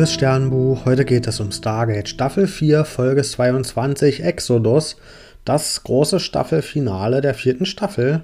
[0.00, 4.96] Liebes Sternbuch, heute geht es um Stargate Staffel 4, Folge 22 Exodus,
[5.44, 8.22] das große Staffelfinale der vierten Staffel.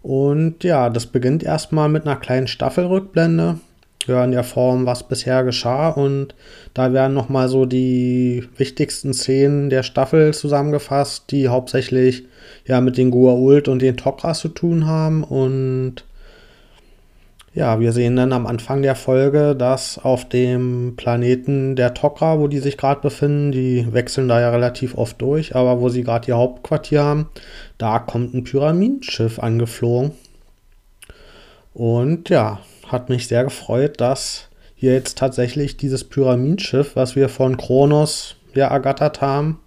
[0.00, 3.58] Und ja, das beginnt erstmal mit einer kleinen Staffelrückblende.
[4.06, 5.88] Ja, in der Form, was bisher geschah.
[5.88, 6.36] Und
[6.72, 12.26] da werden nochmal so die wichtigsten Szenen der Staffel zusammengefasst, die hauptsächlich
[12.64, 15.24] ja mit den Gua'uld und den Tok'ras zu tun haben.
[15.24, 16.04] Und
[17.56, 22.48] ja, wir sehen dann am Anfang der Folge, dass auf dem Planeten der Tok'ra, wo
[22.48, 26.28] die sich gerade befinden, die wechseln da ja relativ oft durch, aber wo sie gerade
[26.28, 27.30] ihr Hauptquartier haben,
[27.78, 30.10] da kommt ein Pyramidenschiff angeflogen.
[31.72, 37.56] Und ja, hat mich sehr gefreut, dass hier jetzt tatsächlich dieses Pyramidenschiff, was wir von
[37.56, 39.60] Kronos ja ergattert haben,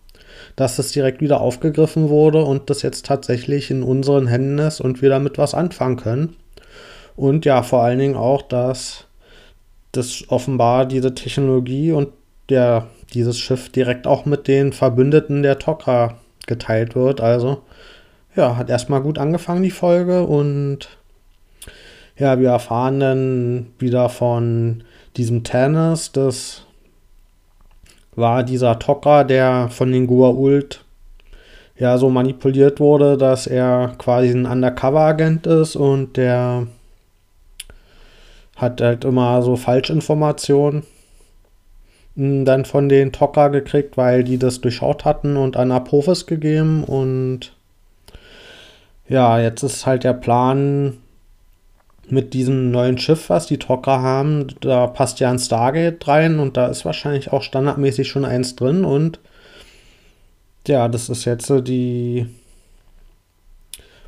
[0.56, 5.02] dass das direkt wieder aufgegriffen wurde und das jetzt tatsächlich in unseren Händen ist und
[5.02, 6.36] wir damit was anfangen können.
[7.20, 9.04] Und ja, vor allen Dingen auch, dass
[9.92, 12.08] das offenbar diese Technologie und
[12.48, 16.14] der, dieses Schiff direkt auch mit den Verbündeten der Tok'ra
[16.48, 17.20] geteilt wird.
[17.20, 17.62] Also,
[18.38, 20.24] ja, hat erstmal gut angefangen, die Folge.
[20.24, 20.88] Und
[22.16, 24.86] ja, wir erfahren dann wieder von
[25.18, 26.14] diesem Tennis.
[26.14, 26.66] Das
[28.16, 30.80] war dieser Tok'ra, der von den Gua'uld
[31.78, 36.68] ja so manipuliert wurde, dass er quasi ein Undercover-Agent ist und der
[38.60, 40.84] hat halt immer so Falschinformationen
[42.16, 46.84] hm, dann von den Tocker gekriegt, weil die das durchschaut hatten und an Apophis gegeben.
[46.84, 47.54] Und
[49.08, 50.98] ja, jetzt ist halt der Plan
[52.12, 56.58] mit diesem neuen Schiff, was die Tocker haben, da passt ja ein Stargate rein und
[56.58, 58.84] da ist wahrscheinlich auch standardmäßig schon eins drin.
[58.84, 59.20] Und
[60.68, 62.28] ja, das ist jetzt die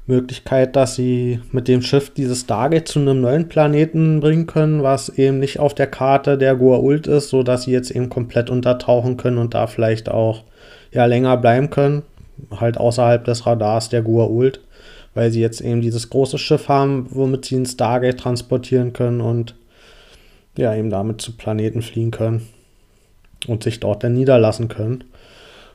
[0.08, 5.10] Möglichkeit, dass sie mit dem Schiff dieses Stargate zu einem neuen Planeten bringen können, was
[5.10, 9.38] eben nicht auf der Karte der Goa'uld ist, sodass sie jetzt eben komplett untertauchen können
[9.38, 10.44] und da vielleicht auch
[10.92, 12.04] ja länger bleiben können,
[12.52, 14.60] halt außerhalb des Radars der Goa'uld,
[15.14, 19.56] weil sie jetzt eben dieses große Schiff haben, womit sie ein Stargate transportieren können und
[20.58, 22.48] ja eben damit zu Planeten fliegen können
[23.48, 25.04] und sich dort dann niederlassen können.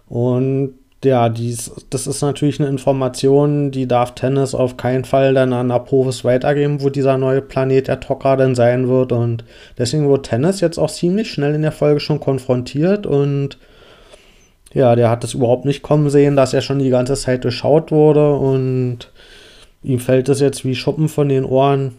[0.08, 0.74] Und
[1.06, 5.70] ja, dies, das ist natürlich eine Information, die darf Tennis auf keinen Fall dann an
[5.70, 9.12] Apophis weitergeben, wo dieser neue Planet der Tok'ra dann sein wird.
[9.12, 9.44] Und
[9.78, 13.06] deswegen wird Tennis jetzt auch ziemlich schnell in der Folge schon konfrontiert.
[13.06, 13.58] Und
[14.74, 17.90] ja, der hat es überhaupt nicht kommen sehen, dass er schon die ganze Zeit durchschaut
[17.90, 18.34] wurde.
[18.34, 19.10] Und
[19.82, 21.92] ihm fällt es jetzt wie Schuppen von den Ohren,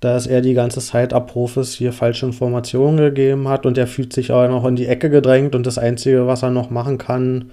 [0.00, 3.64] dass er die ganze Zeit Apophis hier falsche Informationen gegeben hat.
[3.64, 5.54] Und er fühlt sich auch noch in die Ecke gedrängt.
[5.54, 7.50] Und das Einzige, was er noch machen kann,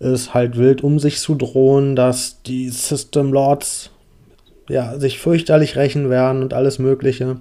[0.00, 3.90] ist halt wild um sich zu drohen, dass die System Lords
[4.68, 7.36] ja, sich fürchterlich rächen werden und alles Mögliche.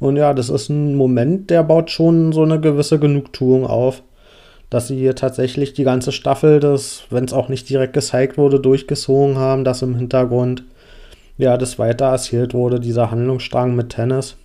[0.00, 4.02] Und ja, das ist ein Moment, der baut schon so eine gewisse Genugtuung auf,
[4.70, 6.60] dass sie hier tatsächlich die ganze Staffel,
[7.10, 10.64] wenn es auch nicht direkt gezeigt wurde, durchgezogen haben, dass im Hintergrund
[11.36, 14.36] ja das weiter erzählt wurde, dieser Handlungsstrang mit Tennis.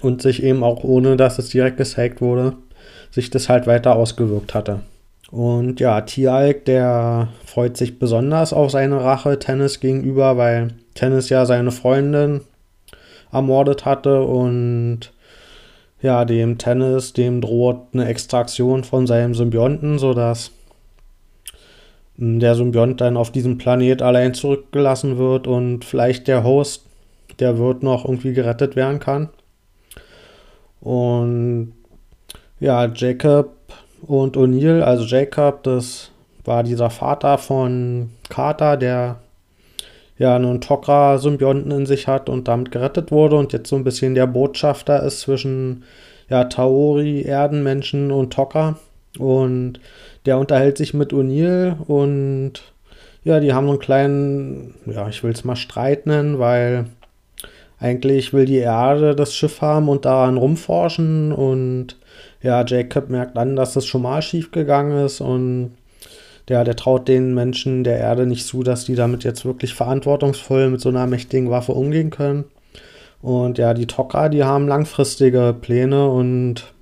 [0.00, 2.54] Und sich eben auch ohne, dass es direkt gezeigt wurde,
[3.10, 4.80] sich das halt weiter ausgewirkt hatte.
[5.30, 11.46] Und ja, Tialk, der freut sich besonders auf seine Rache Tennis gegenüber, weil Tennis ja
[11.46, 12.40] seine Freundin
[13.32, 15.12] ermordet hatte und
[16.02, 20.50] ja, dem Tennis, dem droht eine Extraktion von seinem Symbionten, sodass
[22.18, 26.86] hm, der Symbiont dann auf diesem Planet allein zurückgelassen wird und vielleicht der Host,
[27.38, 29.28] der wird noch irgendwie gerettet werden kann.
[30.80, 31.74] Und
[32.58, 33.59] ja, Jacob
[34.06, 36.10] und O'Neill, also Jacob, das
[36.44, 39.16] war dieser Vater von Carter, der
[40.18, 44.14] ja einen Tok'ra-Symbionten in sich hat und damit gerettet wurde und jetzt so ein bisschen
[44.14, 45.84] der Botschafter ist zwischen
[46.28, 48.76] ja, Taori, Erdenmenschen und Tok'ra.
[49.18, 49.80] Und
[50.26, 52.62] der unterhält sich mit O'Neill und
[53.24, 56.86] ja, die haben so einen kleinen, ja, ich will es mal Streit nennen, weil
[57.78, 61.96] eigentlich will die Erde das Schiff haben und daran rumforschen und
[62.42, 65.72] ja, Jacob merkt an, dass das schon mal schief gegangen ist und
[66.48, 70.68] ja, der traut den Menschen der Erde nicht zu, dass die damit jetzt wirklich verantwortungsvoll
[70.68, 72.44] mit so einer mächtigen Waffe umgehen können.
[73.22, 76.72] Und ja, die Tocker, die haben langfristige Pläne und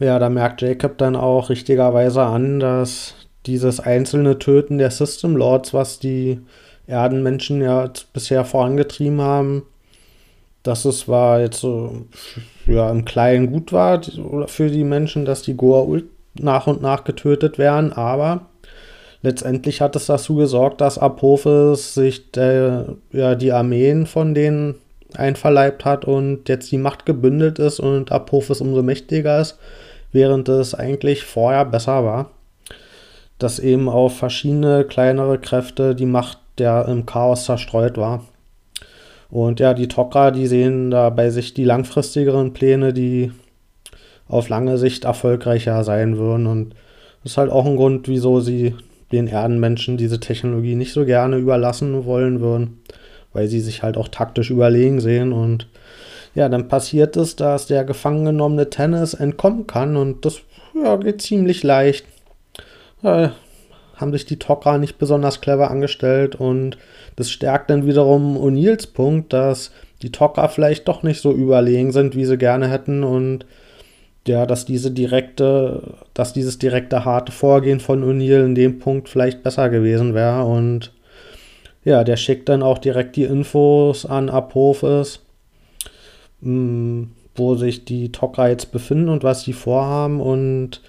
[0.00, 3.14] ja, da merkt Jacob dann auch richtigerweise an, dass
[3.46, 6.40] dieses einzelne Töten der System Lords, was die
[6.86, 9.62] Erdenmenschen ja bisher vorangetrieben haben,
[10.62, 12.06] dass es war jetzt so
[12.66, 14.00] ja, im Kleinen gut war
[14.46, 16.04] für die Menschen, dass die Goa'uld
[16.38, 18.46] nach und nach getötet werden, aber
[19.22, 24.76] letztendlich hat es dazu gesorgt, dass Apophis sich der, ja, die Armeen von den
[25.14, 29.58] einverleibt hat und jetzt die Macht gebündelt ist und Apophis umso mächtiger ist,
[30.12, 32.30] während es eigentlich vorher besser war.
[33.38, 38.24] Dass eben auf verschiedene kleinere Kräfte die Macht der im Chaos zerstreut war.
[39.30, 43.32] Und ja, die Tok'ra, die sehen da bei sich die langfristigeren Pläne, die
[44.26, 46.46] auf lange Sicht erfolgreicher sein würden.
[46.46, 46.74] Und
[47.22, 48.74] das ist halt auch ein Grund, wieso sie
[49.12, 52.80] den Erdenmenschen diese Technologie nicht so gerne überlassen wollen würden,
[53.32, 55.32] weil sie sich halt auch taktisch überlegen sehen.
[55.32, 55.66] Und
[56.34, 60.40] ja, dann passiert es, dass der gefangen genommene Tennis entkommen kann und das
[60.74, 62.04] ja, geht ziemlich leicht.
[63.02, 63.32] Ja,
[63.98, 66.78] haben sich die Tok'ra nicht besonders clever angestellt und
[67.16, 69.72] das stärkt dann wiederum O'Neills Punkt, dass
[70.02, 73.44] die Tok'ra vielleicht doch nicht so überlegen sind, wie sie gerne hätten und
[74.26, 75.82] ja, dass diese direkte,
[76.14, 80.92] dass dieses direkte harte Vorgehen von O'Neill in dem Punkt vielleicht besser gewesen wäre und
[81.84, 85.20] ja, der schickt dann auch direkt die Infos an Apophis,
[86.42, 87.04] mm,
[87.34, 90.82] wo sich die Tok'ra jetzt befinden und was sie vorhaben und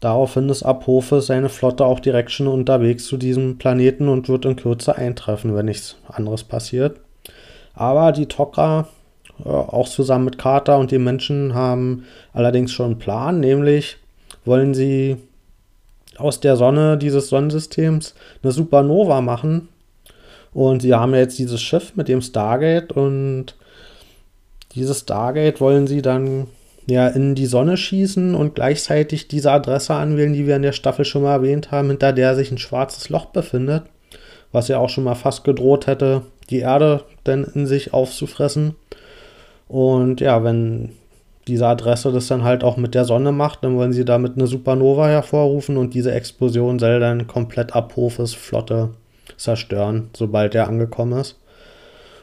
[0.00, 4.56] daraufhin ist Apophis seine Flotte auch direkt schon unterwegs zu diesem Planeten und wird in
[4.56, 7.00] Kürze eintreffen, wenn nichts anderes passiert.
[7.74, 8.86] Aber die Tok'ra
[9.44, 13.96] auch zusammen mit Carter und den Menschen haben allerdings schon einen Plan, nämlich
[14.44, 15.16] wollen sie
[16.16, 19.68] aus der Sonne dieses Sonnensystems eine Supernova machen.
[20.52, 23.54] Und sie haben jetzt dieses Schiff mit dem Stargate und
[24.74, 26.48] dieses Stargate wollen sie dann
[26.90, 31.04] ja in die Sonne schießen und gleichzeitig diese Adresse anwählen, die wir in der Staffel
[31.04, 33.84] schon mal erwähnt haben, hinter der sich ein schwarzes Loch befindet,
[34.52, 38.74] was ja auch schon mal fast gedroht hätte, die Erde dann in sich aufzufressen.
[39.68, 40.90] Und ja, wenn
[41.46, 44.46] diese Adresse das dann halt auch mit der Sonne macht, dann wollen sie damit eine
[44.46, 48.90] Supernova hervorrufen und diese Explosion soll dann komplett Apophis Flotte
[49.36, 51.38] zerstören, sobald er angekommen ist.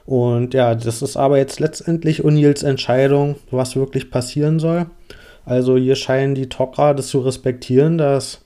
[0.08, 4.86] Und ja, das ist aber jetzt letztendlich O'Neills Entscheidung, was wirklich passieren soll.
[5.44, 8.40] Also hier scheinen die Tok'ra das zu respektieren, dass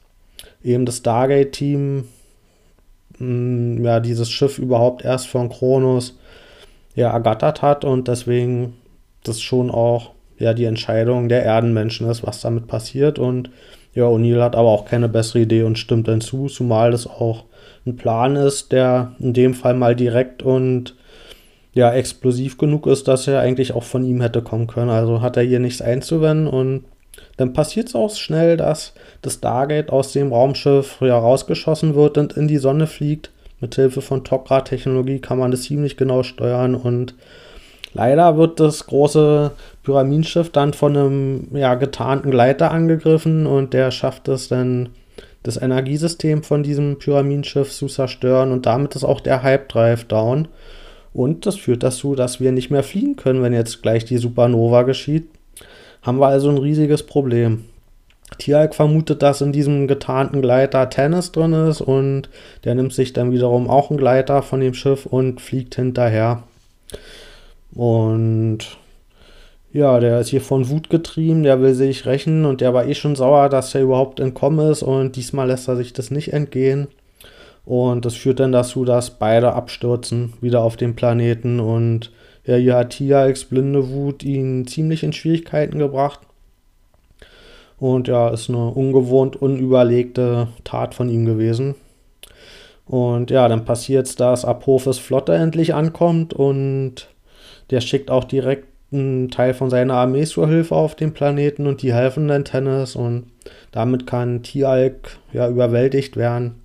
[0.63, 2.05] eben das Stargate-Team
[3.19, 6.17] mm, ja, dieses Schiff überhaupt erst von Kronos
[6.95, 8.73] ja, ergattert hat und deswegen
[9.23, 13.19] das schon auch ja die Entscheidung der Erdenmenschen ist, was damit passiert.
[13.19, 13.51] Und
[13.93, 17.43] ja, O'Neill hat aber auch keine bessere Idee und stimmt dann zu, zumal das auch
[17.85, 20.95] ein Plan ist, der in dem Fall mal direkt und
[21.73, 24.89] ja explosiv genug ist, dass er eigentlich auch von ihm hätte kommen können.
[24.89, 26.85] Also hat er hier nichts einzuwenden und
[27.37, 32.33] dann passiert es auch schnell, dass das Stargate aus dem Raumschiff ja rausgeschossen wird und
[32.33, 33.31] in die Sonne fliegt.
[33.59, 37.15] Mithilfe von Tok'ra-Technologie kann man das ziemlich genau steuern und
[37.93, 39.51] Leider wird das große
[39.83, 44.89] Pyramidenschiff dann von einem ja, getarnten Gleiter angegriffen und der schafft es dann,
[45.43, 50.47] das Energiesystem von diesem Pyramidenschiff zu zerstören und damit ist auch der Hype Drive down.
[51.13, 54.83] Und das führt dazu, dass wir nicht mehr fliegen können, wenn jetzt gleich die Supernova
[54.83, 55.27] geschieht.
[56.01, 57.65] Haben wir also ein riesiges Problem.
[58.37, 62.29] Tialk vermutet, dass in diesem getarnten Gleiter Tennis drin ist und
[62.63, 66.43] der nimmt sich dann wiederum auch einen Gleiter von dem Schiff und fliegt hinterher.
[67.73, 68.77] Und
[69.73, 72.95] ja, der ist hier von Wut getrieben, der will sich rächen und der war eh
[72.95, 76.87] schon sauer, dass er überhaupt entkommen ist und diesmal lässt er sich das nicht entgehen.
[77.65, 81.59] Und das führt dann dazu, dass beide abstürzen wieder auf dem Planeten.
[81.59, 82.11] Und
[82.43, 86.19] ja, hier hat Tiax blinde Wut ihn ziemlich in Schwierigkeiten gebracht.
[87.77, 91.75] Und ja, ist eine ungewohnt unüberlegte Tat von ihm gewesen.
[92.85, 96.33] Und ja, dann passiert es, dass Apophis Flotte endlich ankommt.
[96.33, 97.09] Und
[97.69, 101.67] der schickt auch direkt einen Teil von seiner Armee zur Hilfe auf den Planeten.
[101.67, 103.27] Und die helfen dann Tennis und
[103.71, 106.60] damit kann Tialk ja überwältigt werden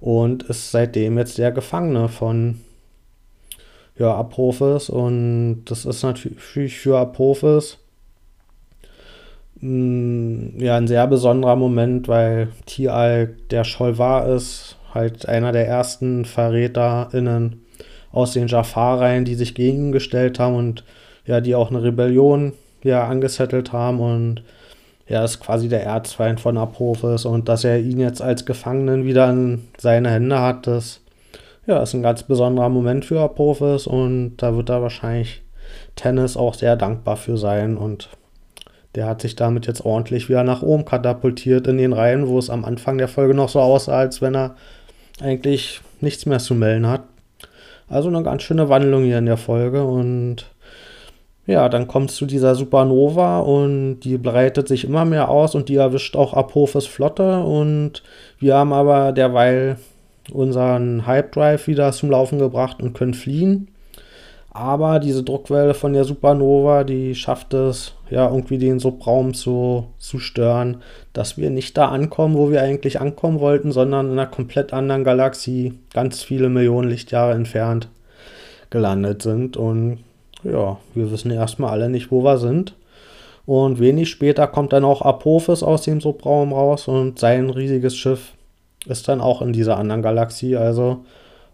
[0.00, 2.60] und ist seitdem jetzt der Gefangene von
[3.98, 4.88] ja, Apophis.
[4.88, 7.78] Und das ist natürlich für Apophis
[9.60, 15.66] mh, mm, ja ein sehr besonderer Moment, weil Tialk der Scholvar ist, halt einer der
[15.66, 17.64] ersten VerräterInnen
[18.10, 20.84] aus den Jafar-Reihen, die sich gegen ihn gestellt haben und
[21.26, 24.00] ja, die auch eine Rebellion ja angesettelt haben.
[24.00, 24.42] Und
[25.08, 29.30] er ist quasi der Erzfeind von Apophis und dass er ihn jetzt als Gefangenen wieder
[29.30, 31.00] in seine Hände hat, das
[31.66, 35.42] ja, ist ein ganz besonderer Moment für Apophis und da wird er wahrscheinlich
[35.96, 38.10] Tennis auch sehr dankbar für sein und
[38.94, 42.50] der hat sich damit jetzt ordentlich wieder nach oben katapultiert in den Reihen, wo es
[42.50, 44.56] am Anfang der Folge noch so aussah, als wenn er
[45.20, 47.02] eigentlich nichts mehr zu melden hat.
[47.88, 50.46] Also eine ganz schöne Wandlung hier in der Folge und
[51.48, 55.70] ja, dann kommt es zu dieser Supernova und die breitet sich immer mehr aus und
[55.70, 58.02] die erwischt auch Apophis Flotte und
[58.38, 59.78] wir haben aber derweil
[60.30, 63.68] unseren Hype Drive wieder zum Laufen gebracht und können fliehen.
[64.50, 70.18] Aber diese Druckwelle von der Supernova, die schafft es, ja, irgendwie den Subraum zu, zu
[70.18, 70.82] stören,
[71.14, 75.04] dass wir nicht da ankommen, wo wir eigentlich ankommen wollten, sondern in einer komplett anderen
[75.04, 77.88] Galaxie, ganz viele Millionen Lichtjahre entfernt,
[78.68, 79.56] gelandet sind.
[79.56, 80.00] Und
[80.44, 82.74] ja, wir wissen erstmal alle nicht, wo wir sind.
[83.46, 88.34] Und wenig später kommt dann auch Apophis aus dem Subraum raus und sein riesiges Schiff
[88.86, 90.56] ist dann auch in dieser anderen Galaxie.
[90.56, 91.04] Also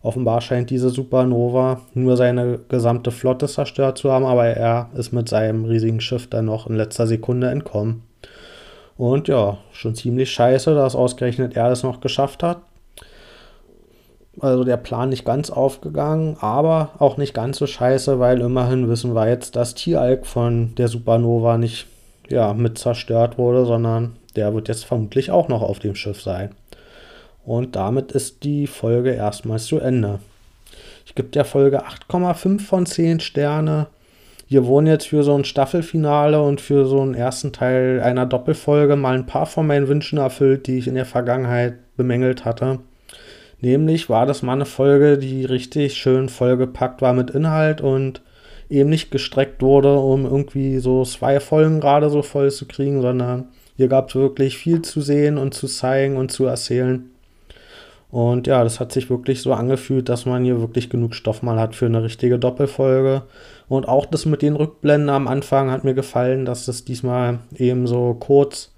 [0.03, 5.29] offenbar scheint diese Supernova nur seine gesamte Flotte zerstört zu haben, aber er ist mit
[5.29, 8.03] seinem riesigen Schiff dann noch in letzter Sekunde entkommen.
[8.97, 12.59] Und ja, schon ziemlich scheiße, dass ausgerechnet er das noch geschafft hat.
[14.45, 19.15] Also der Plan nicht ganz aufgegangen, aber auch nicht ganz so scheiße, weil immerhin wissen
[19.15, 21.87] wir jetzt, dass Tieralk von der Supernova nicht
[22.29, 26.51] ja, mit zerstört wurde, sondern der wird jetzt vermutlich auch noch auf dem Schiff sein.
[27.47, 30.19] Und damit ist die Folge erstmals zu Ende.
[31.07, 33.87] Ich gebe der Folge 8,5 von 10 Sterne.
[34.47, 38.97] Hier wurden jetzt für so ein Staffelfinale und für so einen ersten Teil einer Doppelfolge
[38.97, 42.81] mal ein paar von meinen Wünschen erfüllt, die ich in der Vergangenheit bemängelt hatte.
[43.65, 48.21] Nämlich war das mal eine Folge, die richtig schön vollgepackt war mit Inhalt und
[48.69, 53.47] eben nicht gestreckt wurde, um irgendwie so zwei Folgen gerade so voll zu kriegen, sondern
[53.79, 57.09] hier gab es wirklich viel zu sehen und zu zeigen und zu erzählen.
[58.11, 61.59] Und ja, das hat sich wirklich so angefühlt, dass man hier wirklich genug Stoff mal
[61.59, 63.23] hat für eine richtige Doppelfolge.
[63.67, 67.87] Und auch das mit den Rückblenden am Anfang hat mir gefallen, dass das diesmal eben
[67.87, 68.74] so kurz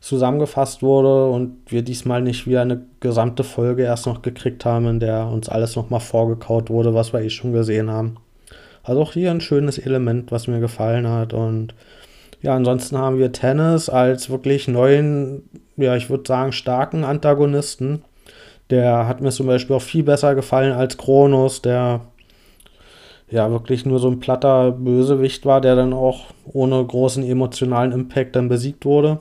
[0.00, 5.00] zusammengefasst wurde und wir diesmal nicht wieder eine gesamte Folge erst noch gekriegt haben, in
[5.00, 8.16] der uns alles nochmal vorgekaut wurde, was wir eh schon gesehen haben.
[8.82, 11.34] Also auch hier ein schönes Element, was mir gefallen hat.
[11.34, 11.74] Und
[12.40, 15.42] ja, ansonsten haben wir Tennis als wirklich neuen,
[15.76, 18.02] ja, ich würde sagen, starken Antagonisten.
[18.70, 22.00] Der hat mir zum Beispiel auch viel besser gefallen als Kronos, der
[23.30, 28.34] ja wirklich nur so ein platter Bösewicht war, der dann auch ohne großen emotionalen Impact
[28.34, 29.20] dann besiegt wurde.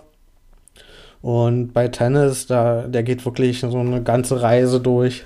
[1.22, 5.26] Und bei Tennis, da, der geht wirklich so eine ganze Reise durch.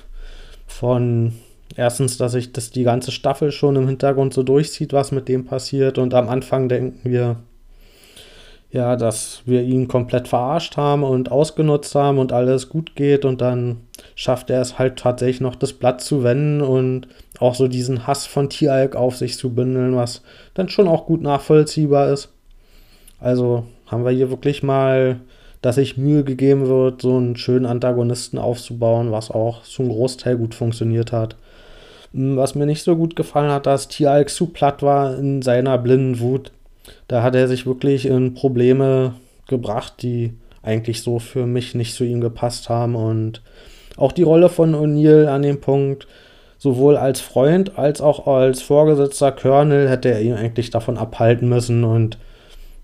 [0.65, 1.33] Von
[1.75, 5.45] erstens, dass sich das die ganze Staffel schon im Hintergrund so durchzieht, was mit dem
[5.45, 5.97] passiert.
[5.97, 7.38] Und am Anfang denken wir,
[8.71, 13.23] ja, dass wir ihn komplett verarscht haben und ausgenutzt haben und alles gut geht.
[13.23, 13.81] Und dann
[14.15, 17.07] schafft er es halt tatsächlich noch, das Blatt zu wenden und
[17.38, 20.23] auch so diesen Hass von Tieralk auf sich zu bündeln, was
[20.55, 22.29] dann schon auch gut nachvollziehbar ist.
[23.19, 25.21] Also haben wir hier wirklich mal
[25.63, 30.53] dass sich Mühe gegeben wird, so einen schönen Antagonisten aufzubauen, was auch zum Großteil gut
[30.53, 31.38] funktioniert hat.
[32.13, 35.77] Hm, was mir nicht so gut gefallen hat, dass Tialk zu platt war in seiner
[35.77, 36.51] blinden Wut.
[37.08, 39.13] Da hat er sich wirklich in Probleme
[39.48, 42.96] gebracht, die eigentlich so für mich nicht zu ihm gepasst haben.
[42.96, 43.41] Und
[43.96, 46.08] auch die Rolle von O'Neill an dem Punkt,
[46.58, 51.86] sowohl als Freund als auch als Vorgesetzter Colonel, hätte er ihn eigentlich davon abhalten müssen
[51.86, 52.17] und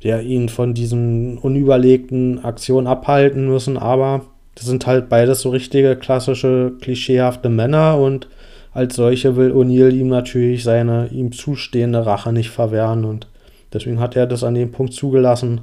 [0.04, 4.22] der ihn von diesen unüberlegten Aktionen abhalten müssen, aber
[4.56, 8.28] das sind halt beides so richtige klassische klischeehafte Männer und
[8.74, 13.28] als solche will O'Neill ihm natürlich seine ihm zustehende Rache nicht verwehren und
[13.74, 15.62] deswegen hat er das an dem Punkt zugelassen.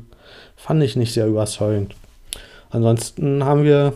[0.56, 1.94] Fand ich nicht sehr überzeugend.
[2.70, 3.92] Ansonsten haben wir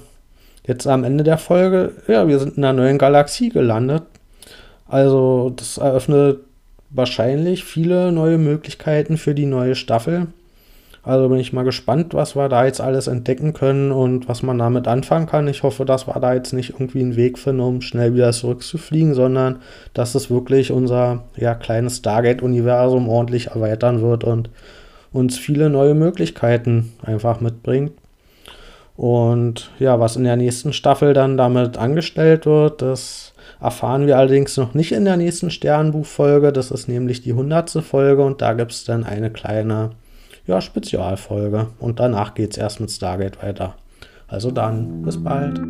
[0.67, 4.05] jetzt am Ende der Folge, ja, wir sind in einer neuen Galaxie gelandet.
[4.87, 6.41] Also das eröffnet
[6.91, 10.27] wahrscheinlich viele neue Möglichkeiten für die neue Staffel.
[11.03, 14.59] Also bin ich mal gespannt, was wir da jetzt alles entdecken können und was man
[14.59, 15.49] damit anfangen kann.
[15.49, 19.15] Ich hoffe, dass wir da jetzt nicht irgendwie einen Weg finden, um schnell wieder zurückzufliegen,
[19.15, 19.61] sondern
[19.95, 24.51] dass es wirklich unser ja, kleines Stargate-Universum ordentlich erweitern wird und
[25.13, 27.93] uns viele neue Möglichkeiten einfach mitbringt.
[28.95, 34.57] Und ja, was in der nächsten Staffel dann damit angestellt wird, das erfahren wir allerdings
[34.57, 36.53] noch nicht in der nächsten Sternbuchfolge.
[36.53, 37.71] Das ist nämlich die 100.
[37.83, 39.91] Folge und da gibt es dann eine kleine
[40.47, 41.69] ja, Spezialfolge.
[41.79, 43.75] Und danach geht es erst mit Stargate weiter.
[44.29, 45.61] Also dann, bis bald.